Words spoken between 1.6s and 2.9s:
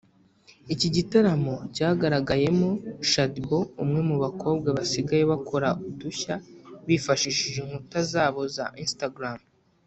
cyagaragayemo